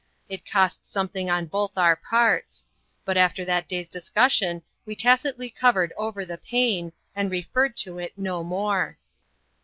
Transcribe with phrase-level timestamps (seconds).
[0.27, 2.65] It cost something on both our parts;
[3.05, 8.17] but after that day's discussion we tacitly covered over the pain, and referred to it
[8.17, 8.97] no more.